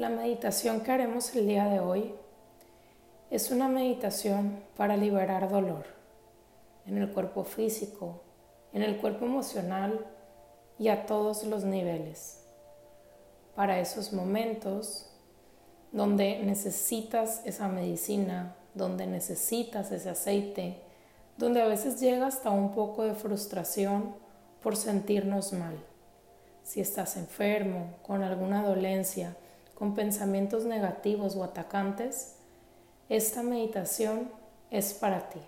[0.00, 2.14] La meditación que haremos el día de hoy
[3.28, 5.84] es una meditación para liberar dolor
[6.86, 8.22] en el cuerpo físico,
[8.72, 10.06] en el cuerpo emocional
[10.78, 12.46] y a todos los niveles.
[13.54, 15.10] Para esos momentos
[15.92, 20.80] donde necesitas esa medicina, donde necesitas ese aceite,
[21.36, 24.14] donde a veces llega hasta un poco de frustración
[24.62, 25.78] por sentirnos mal.
[26.62, 29.36] Si estás enfermo, con alguna dolencia,
[29.80, 32.34] con pensamientos negativos o atacantes,
[33.08, 34.30] esta meditación
[34.70, 35.40] es para ti.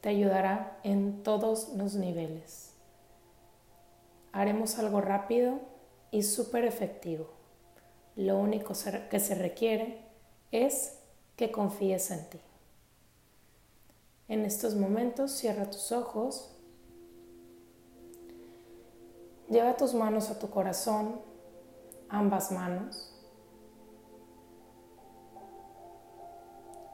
[0.00, 2.74] Te ayudará en todos los niveles.
[4.30, 5.58] Haremos algo rápido
[6.12, 7.26] y súper efectivo.
[8.14, 8.72] Lo único
[9.10, 9.98] que se requiere
[10.52, 11.00] es
[11.34, 12.38] que confíes en ti.
[14.28, 16.52] En estos momentos cierra tus ojos,
[19.50, 21.20] lleva tus manos a tu corazón,
[22.08, 23.15] ambas manos.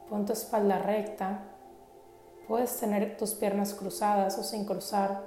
[0.09, 1.43] Pon tu espalda recta.
[2.47, 5.23] Puedes tener tus piernas cruzadas o sin cruzar.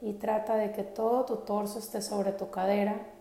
[0.00, 3.12] Y trata de que todo tu torso esté sobre tu cadera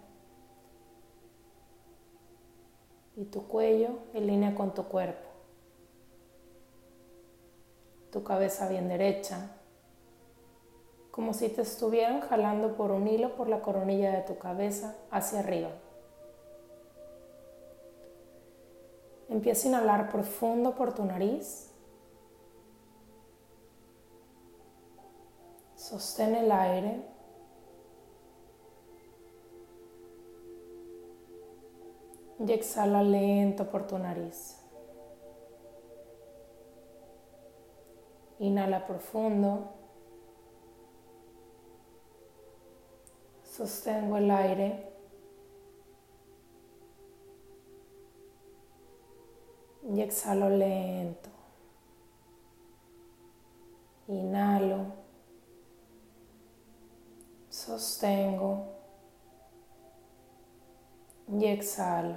[3.15, 5.27] y tu cuello en línea con tu cuerpo.
[8.11, 9.51] Tu cabeza bien derecha,
[11.15, 15.39] como si te estuvieran jalando por un hilo por la coronilla de tu cabeza hacia
[15.39, 15.69] arriba.
[19.29, 21.71] Empieza a inhalar profundo por tu nariz.
[25.77, 27.01] Sostén el aire.
[32.45, 34.59] Y exhala lento por tu nariz.
[38.39, 39.84] Inhala profundo.
[43.55, 44.83] Sostengo el aire.
[49.93, 51.29] Y exhalo lento.
[54.09, 54.87] Inhalo.
[57.49, 58.65] Sostengo.
[61.29, 62.15] Y exhalo.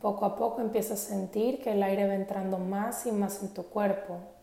[0.00, 3.52] Poco a poco empieza a sentir que el aire va entrando más y más en
[3.52, 4.41] tu cuerpo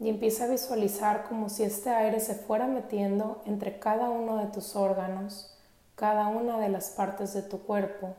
[0.00, 4.46] y empieza a visualizar como si este aire se fuera metiendo entre cada uno de
[4.46, 5.54] tus órganos,
[5.94, 8.14] cada una de las partes de tu cuerpo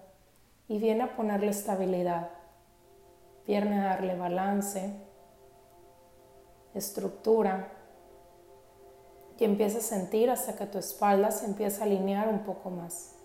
[0.68, 2.30] y viene a ponerle estabilidad,
[3.47, 4.94] viene a darle balance,
[6.75, 7.72] estructura
[9.40, 13.16] y empieza a sentir hasta que tu espalda se empieza a alinear un poco más,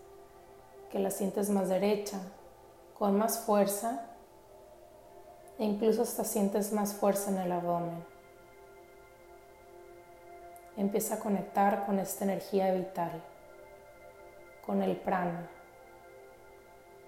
[0.91, 2.19] que la sientes más derecha,
[2.99, 4.07] con más fuerza
[5.59, 8.16] e incluso hasta sientes más fuerza en el abdomen.
[10.77, 13.23] Empieza a conectar con esta energía vital,
[14.65, 15.49] con el prana.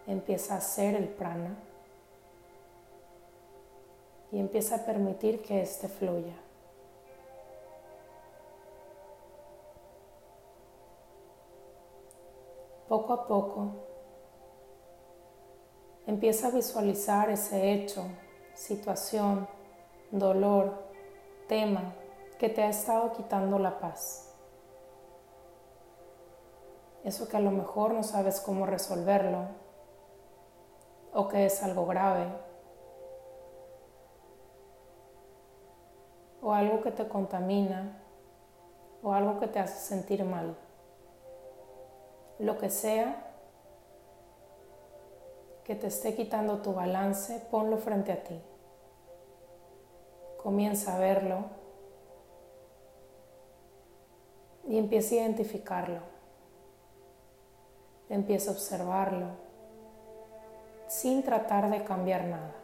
[0.06, 1.54] Empieza a hacer el prana
[4.32, 6.34] y empieza a permitir que éste fluya.
[12.88, 13.68] Poco a poco
[16.06, 18.06] empieza a visualizar ese hecho,
[18.54, 19.46] situación,
[20.10, 20.72] dolor,
[21.48, 21.92] tema
[22.38, 24.32] que te ha estado quitando la paz.
[27.04, 29.46] Eso que a lo mejor no sabes cómo resolverlo
[31.12, 32.26] o que es algo grave
[36.40, 38.02] o algo que te contamina
[39.02, 40.56] o algo que te hace sentir mal.
[42.38, 43.24] Lo que sea
[45.64, 48.40] que te esté quitando tu balance, ponlo frente a ti.
[50.42, 51.57] Comienza a verlo
[54.68, 56.00] y empieza a identificarlo.
[58.08, 59.26] Empieza a observarlo
[60.86, 62.54] sin tratar de cambiar nada.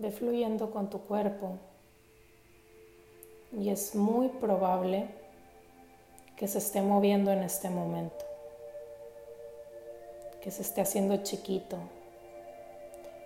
[0.00, 1.58] Ve fluyendo con tu cuerpo
[3.52, 5.08] y es muy probable
[6.36, 8.24] que se esté moviendo en este momento,
[10.40, 11.76] que se esté haciendo chiquito,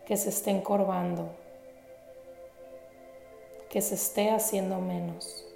[0.05, 1.29] que se esté encorvando,
[3.71, 5.47] que se esté haciendo menos.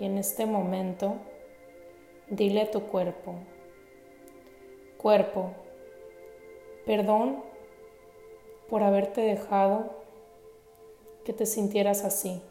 [0.00, 1.16] Y en este momento,
[2.30, 3.34] dile a tu cuerpo,
[4.96, 5.50] cuerpo,
[6.86, 7.52] perdón
[8.68, 9.90] por haberte dejado
[11.24, 12.42] que te sintieras así.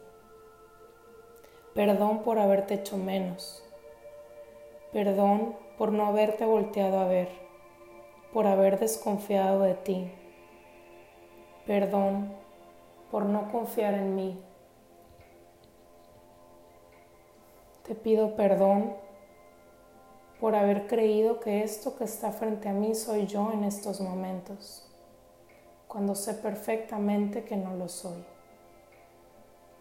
[1.74, 3.64] Perdón por haberte hecho menos.
[4.92, 7.28] Perdón por no haberte volteado a ver,
[8.32, 10.12] por haber desconfiado de ti.
[11.66, 12.32] Perdón
[13.10, 14.38] por no confiar en mí.
[17.86, 18.94] Te pido perdón
[20.40, 24.90] por haber creído que esto que está frente a mí soy yo en estos momentos,
[25.94, 28.24] cuando sé perfectamente que no lo soy.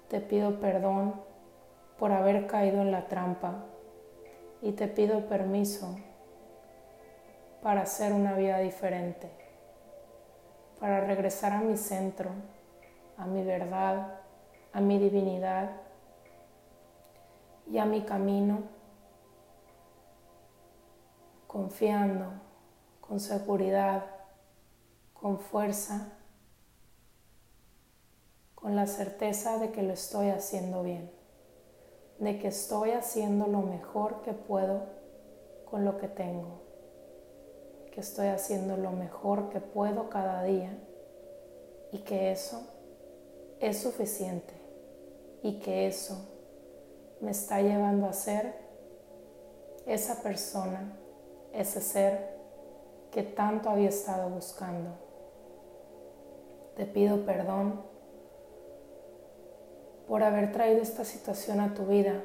[0.09, 1.15] Te pido perdón
[1.97, 3.65] por haber caído en la trampa
[4.61, 5.97] y te pido permiso
[7.63, 9.27] para hacer una vida diferente,
[10.79, 12.29] para regresar a mi centro,
[13.17, 14.19] a mi verdad,
[14.71, 15.71] a mi divinidad
[17.71, 18.59] y a mi camino,
[21.47, 22.27] confiando
[23.01, 24.12] con seguridad,
[25.23, 26.17] con fuerza,
[28.55, 31.09] con la certeza de que lo estoy haciendo bien,
[32.19, 34.81] de que estoy haciendo lo mejor que puedo
[35.63, 36.59] con lo que tengo,
[37.93, 40.77] que estoy haciendo lo mejor que puedo cada día
[41.93, 42.61] y que eso
[43.61, 44.53] es suficiente
[45.41, 46.17] y que eso
[47.21, 48.55] me está llevando a ser
[49.85, 50.97] esa persona,
[51.53, 52.35] ese ser
[53.09, 55.02] que tanto había estado buscando.
[56.75, 57.81] Te pido perdón
[60.07, 62.21] por haber traído esta situación a tu vida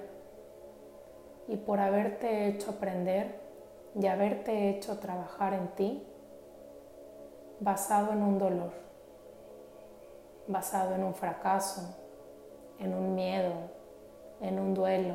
[1.47, 3.41] y por haberte hecho aprender
[3.95, 6.07] y haberte hecho trabajar en ti
[7.61, 8.73] basado en un dolor,
[10.47, 11.97] basado en un fracaso,
[12.79, 13.53] en un miedo,
[14.41, 15.15] en un duelo.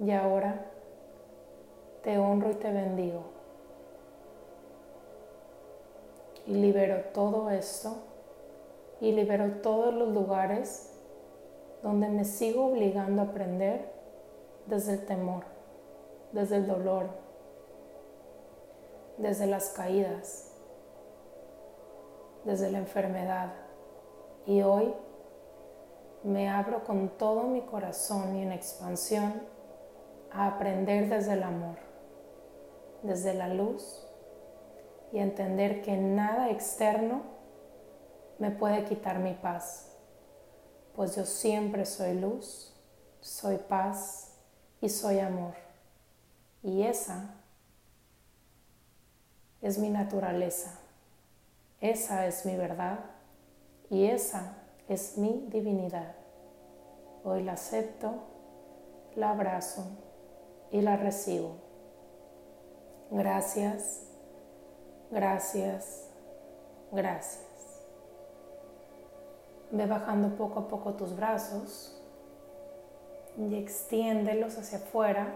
[0.00, 0.66] Y ahora
[2.02, 3.31] te honro y te bendigo.
[6.52, 7.96] Y libero todo esto
[9.00, 10.92] y libero todos los lugares
[11.82, 13.90] donde me sigo obligando a aprender
[14.66, 15.44] desde el temor,
[16.32, 17.06] desde el dolor,
[19.16, 20.52] desde las caídas,
[22.44, 23.54] desde la enfermedad.
[24.44, 24.92] Y hoy
[26.22, 29.40] me abro con todo mi corazón y en expansión
[30.30, 31.76] a aprender desde el amor,
[33.02, 34.06] desde la luz
[35.12, 37.22] y entender que nada externo
[38.38, 39.92] me puede quitar mi paz,
[40.94, 42.74] pues yo siempre soy luz,
[43.20, 44.32] soy paz
[44.80, 45.54] y soy amor.
[46.62, 47.34] Y esa
[49.60, 50.78] es mi naturaleza,
[51.80, 52.98] esa es mi verdad
[53.90, 54.56] y esa
[54.88, 56.14] es mi divinidad.
[57.24, 58.14] Hoy la acepto,
[59.14, 59.84] la abrazo
[60.70, 61.56] y la recibo.
[63.10, 64.11] Gracias,
[65.12, 66.08] gracias,
[66.90, 67.44] gracias.
[69.70, 71.96] Ve bajando poco a poco tus brazos
[73.38, 75.28] y extiéndelos hacia afuera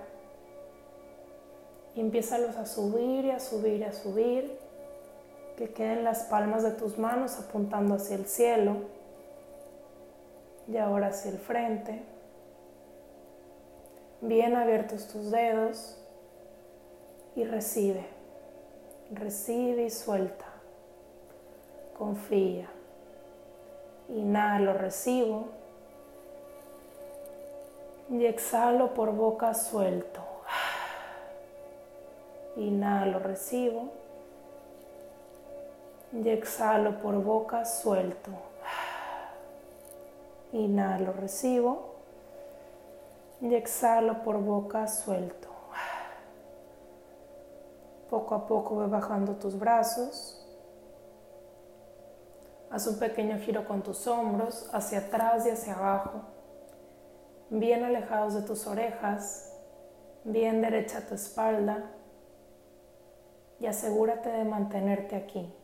[1.94, 4.58] y a subir y a subir y a subir.
[5.56, 8.76] Que queden las palmas de tus manos apuntando hacia el cielo
[10.69, 12.03] y ahora hacia el frente.
[14.20, 15.96] Bien abiertos tus dedos
[17.34, 18.16] y recibe.
[19.10, 20.46] Recibe y suelta.
[21.96, 22.69] Confía.
[24.08, 25.48] Inhalo, recibo.
[28.10, 30.22] Y exhalo por boca suelto.
[32.56, 33.91] Inhalo, recibo.
[36.13, 38.31] Y exhalo por boca suelto.
[40.53, 41.96] Inhalo, recibo.
[43.41, 45.45] Y exhalo por boca, suelto.
[48.10, 50.43] Poco a poco ve bajando tus brazos.
[52.70, 56.22] Haz un pequeño giro con tus hombros hacia atrás y hacia abajo,
[57.48, 59.53] bien alejados de tus orejas,
[60.25, 61.93] bien derecha tu espalda
[63.60, 65.55] y asegúrate de mantenerte aquí.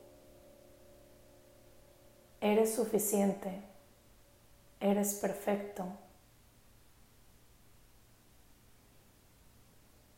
[2.41, 3.63] Eres suficiente.
[4.81, 5.85] Eres perfecto.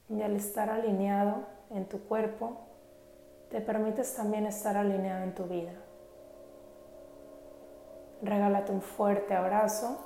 [0.09, 2.57] Y al estar alineado en tu cuerpo,
[3.51, 5.73] te permites también estar alineado en tu vida.
[8.23, 9.99] Regálate un fuerte abrazo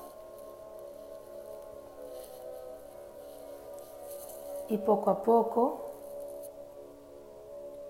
[4.69, 5.85] y poco a poco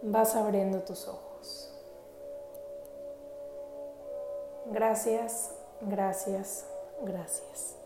[0.02, 1.74] vas abriendo tus ojos.
[4.66, 6.66] Gracias Gracias,
[7.02, 7.77] gracias.